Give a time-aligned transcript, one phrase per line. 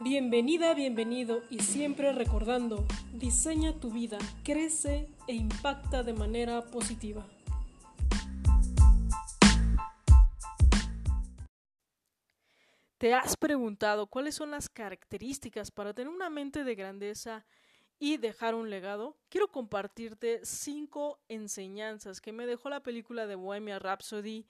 [0.00, 7.26] Bienvenida, bienvenido y siempre recordando, diseña tu vida, crece e impacta de manera positiva.
[12.96, 17.44] ¿Te has preguntado cuáles son las características para tener una mente de grandeza
[17.98, 19.16] y dejar un legado?
[19.28, 24.46] Quiero compartirte cinco enseñanzas que me dejó la película de Bohemia Rhapsody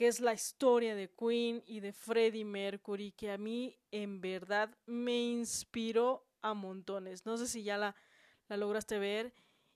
[0.00, 4.74] que es la historia de Queen y de Freddie Mercury, que a mí en verdad
[4.86, 7.26] me inspiró a montones.
[7.26, 7.94] No sé si ya la,
[8.48, 9.34] la lograste ver.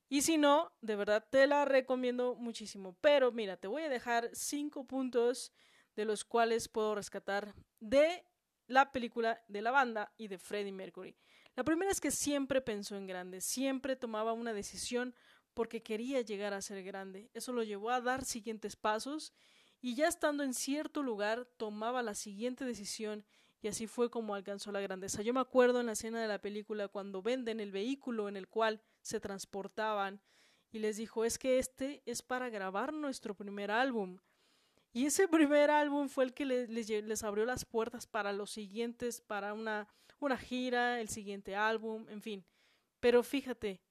[0.08, 2.96] Y si no, de verdad te la recomiendo muchísimo.
[3.02, 5.52] Pero mira, te voy a dejar cinco puntos
[5.94, 8.24] de los cuales puedo rescatar de
[8.66, 11.14] la película de la banda y de Freddie Mercury.
[11.54, 15.14] La primera es que siempre pensó en grande, siempre tomaba una decisión
[15.52, 17.28] porque quería llegar a ser grande.
[17.34, 19.34] Eso lo llevó a dar siguientes pasos
[19.84, 23.22] y ya estando en cierto lugar tomaba la siguiente decisión
[23.60, 25.20] y así fue como alcanzó la grandeza.
[25.20, 28.48] Yo me acuerdo en la escena de la película cuando venden el vehículo en el
[28.48, 30.22] cual se transportaban
[30.72, 34.16] y les dijo es que este es para grabar nuestro primer álbum.
[34.94, 39.52] Y ese primer álbum fue el que les, abrió las puertas para los siguientes, para
[39.52, 39.86] una,
[40.18, 42.46] una gira, el siguiente álbum, en fin.
[43.00, 43.82] Pero fíjate,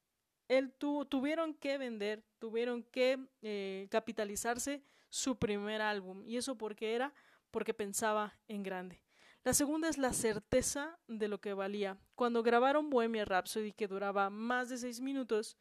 [0.48, 6.24] él tu, tuvieron que vender, tuvieron que eh, capitalizarse su primer álbum.
[6.26, 7.14] ¿Y eso porque era?
[7.52, 9.04] Porque pensaba en grande.
[9.44, 12.00] La segunda es la certeza de lo que valía.
[12.16, 15.58] Cuando grabaron Bohemia Rhapsody, que duraba más de seis minutos,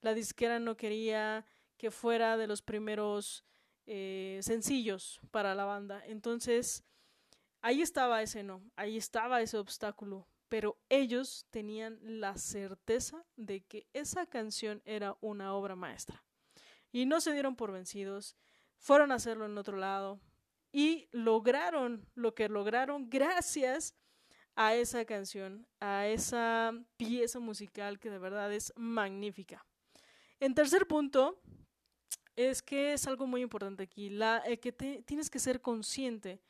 [0.00, 1.44] la disquera no quería
[1.76, 3.44] que fuera de los primeros
[3.86, 6.02] eh, sencillos para la banda.
[6.06, 6.84] Entonces,
[7.60, 10.28] ahí estaba ese no, ahí estaba ese obstáculo.
[10.54, 16.22] Pero ellos tenían la certeza de que esa canción era una obra maestra.
[16.92, 18.36] Y no se dieron por vencidos
[18.78, 20.20] fueron a hacerlo en otro lado
[20.70, 23.96] y lograron lo que lograron gracias
[24.54, 29.66] a esa canción, a esa pieza musical que de verdad es magnífica.
[30.38, 31.40] En tercer punto,
[32.36, 36.40] es que es algo muy importante aquí, la, eh, que tienes que ser consciente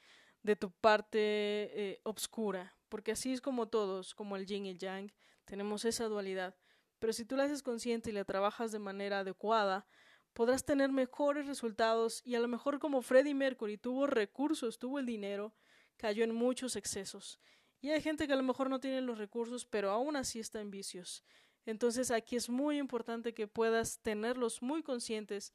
[0.44, 4.78] de tu parte eh, obscura, porque así es como todos, como el yin y el
[4.78, 5.10] yang,
[5.46, 6.54] tenemos esa dualidad.
[6.98, 9.86] Pero si tú la haces consciente y la trabajas de manera adecuada,
[10.34, 15.06] podrás tener mejores resultados y a lo mejor como Freddie Mercury tuvo recursos, tuvo el
[15.06, 15.54] dinero,
[15.96, 17.40] cayó en muchos excesos.
[17.80, 20.60] Y hay gente que a lo mejor no tiene los recursos, pero aún así está
[20.60, 21.24] en vicios.
[21.64, 25.54] Entonces aquí es muy importante que puedas tenerlos muy conscientes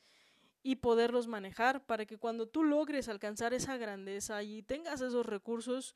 [0.62, 5.96] y poderlos manejar para que cuando tú logres alcanzar esa grandeza y tengas esos recursos,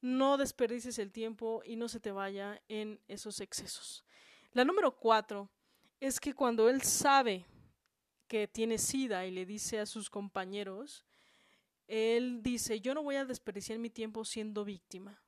[0.00, 4.04] no desperdicies el tiempo y no se te vaya en esos excesos.
[4.52, 5.50] La número cuatro
[6.00, 7.46] es que cuando él sabe
[8.28, 11.04] que tiene SIDA y le dice a sus compañeros,
[11.86, 15.22] él dice, yo no voy a desperdiciar mi tiempo siendo víctima.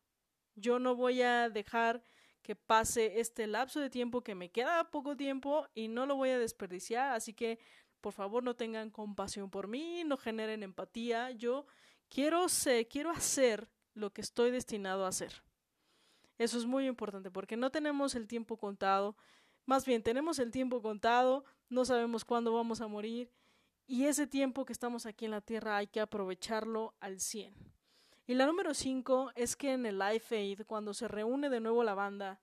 [0.55, 2.03] Yo no voy a dejar
[2.43, 6.31] que pase este lapso de tiempo que me queda poco tiempo y no lo voy
[6.31, 7.59] a desperdiciar, así que
[8.01, 11.31] por favor no tengan compasión por mí, no generen empatía.
[11.33, 11.67] Yo
[12.09, 15.43] quiero ser, quiero hacer lo que estoy destinado a hacer.
[16.39, 19.17] Eso es muy importante porque no tenemos el tiempo contado,
[19.67, 23.31] más bien tenemos el tiempo contado, no sabemos cuándo vamos a morir
[23.87, 27.55] y ese tiempo que estamos aquí en la Tierra hay que aprovecharlo al 100.
[28.27, 31.83] Y la número 5 es que en el Live Aid, cuando se reúne de nuevo
[31.83, 32.39] la banda,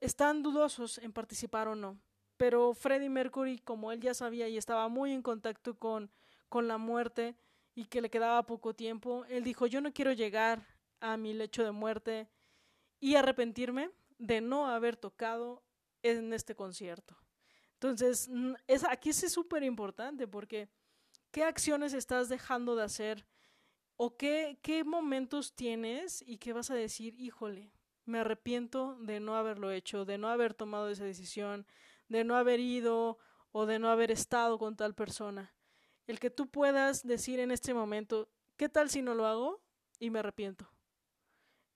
[0.00, 2.00] están dudosos en participar o no.
[2.36, 6.10] Pero Freddie Mercury, como él ya sabía y estaba muy en contacto con,
[6.48, 7.36] con la muerte
[7.74, 10.66] y que le quedaba poco tiempo, él dijo, yo no quiero llegar
[11.00, 12.28] a mi lecho de muerte
[13.00, 15.62] y arrepentirme de no haber tocado
[16.02, 17.16] en este concierto.
[17.74, 18.30] Entonces,
[18.66, 20.68] es, aquí es súper importante porque
[21.30, 23.26] ¿qué acciones estás dejando de hacer?
[23.96, 27.72] ¿O qué, qué momentos tienes y qué vas a decir, híjole,
[28.04, 31.66] me arrepiento de no haberlo hecho, de no haber tomado esa decisión,
[32.08, 33.18] de no haber ido
[33.52, 35.54] o de no haber estado con tal persona?
[36.06, 39.60] El que tú puedas decir en este momento, ¿qué tal si no lo hago?
[39.98, 40.68] Y me arrepiento.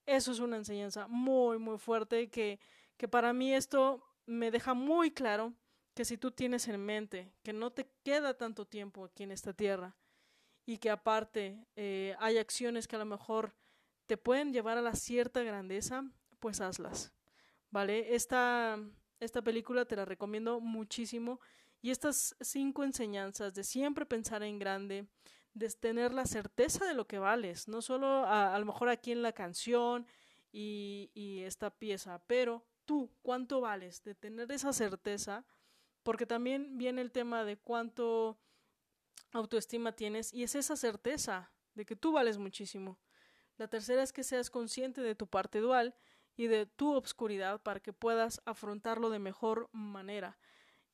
[0.07, 2.59] Eso es una enseñanza muy, muy fuerte que,
[2.97, 5.55] que para mí esto me deja muy claro
[5.95, 9.53] que si tú tienes en mente que no te queda tanto tiempo aquí en esta
[9.53, 9.97] tierra
[10.67, 13.55] y que aparte eh, hay acciones que a lo mejor
[14.07, 16.05] te pueden llevar a la cierta grandeza,
[16.39, 17.13] pues hazlas.
[17.71, 18.15] ¿Vale?
[18.15, 18.79] Esta,
[19.21, 21.41] esta película te la recomiendo muchísimo
[21.83, 25.07] y estas cinco enseñanzas de siempre pensar en grande,
[25.55, 29.23] de tener la certeza de lo que vales, no solo a, lo mejor aquí en
[29.23, 30.07] la canción
[30.53, 34.03] y, y esta pieza, pero tú, ¿cuánto vales?
[34.03, 35.45] De tener esa certeza
[36.03, 38.39] porque también viene el tema de cuánto
[39.33, 42.99] autoestima tienes y es esa certeza de que tú vales muchísimo.
[43.57, 45.95] La tercera es que seas consciente de tu parte dual
[46.41, 50.39] y de tu obscuridad para que puedas afrontarlo de mejor manera.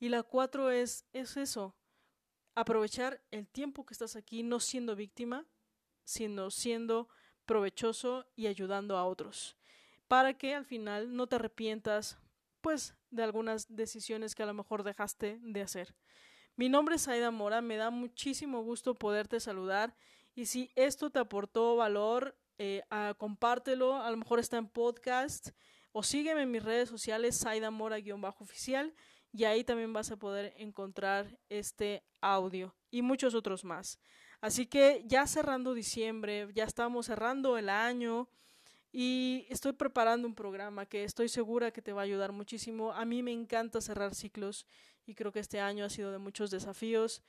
[0.00, 1.76] Y la cuatro es, es eso,
[2.56, 5.46] aprovechar el tiempo que estás aquí no siendo víctima,
[6.02, 7.08] sino siendo
[7.44, 9.56] provechoso y ayudando a otros,
[10.08, 12.18] para que al final no te arrepientas
[12.60, 15.94] pues de algunas decisiones que a lo mejor dejaste de hacer.
[16.56, 19.94] Mi nombre es Aida Mora, me da muchísimo gusto poderte saludar
[20.34, 22.82] y si esto te aportó valor, eh,
[23.18, 25.50] compártelo, a lo mejor está en podcast
[25.92, 28.94] o sígueme en mis redes sociales, Saida Mora-oficial
[29.32, 33.98] y ahí también vas a poder encontrar este audio y muchos otros más.
[34.40, 38.28] Así que ya cerrando diciembre, ya estamos cerrando el año
[38.92, 42.92] y estoy preparando un programa que estoy segura que te va a ayudar muchísimo.
[42.92, 44.66] A mí me encanta cerrar ciclos
[45.04, 47.22] y creo que este año ha sido de muchos desafíos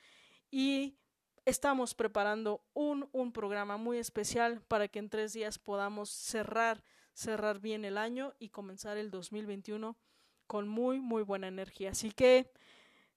[0.50, 0.96] y
[1.44, 6.82] estamos preparando un, un programa muy especial para que en tres días podamos cerrar,
[7.12, 9.96] cerrar bien el año y comenzar el 2021
[10.46, 11.90] con muy, muy buena energía.
[11.90, 12.50] Así que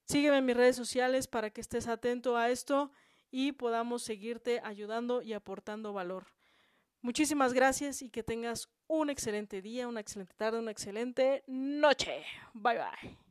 [0.05, 2.91] sígueme en mis redes sociales para que estés atento a esto
[3.31, 6.27] y podamos seguirte ayudando y aportando valor.
[7.01, 12.23] Muchísimas gracias y que tengas un excelente día, una excelente tarde, una excelente noche.
[12.53, 13.30] Bye bye.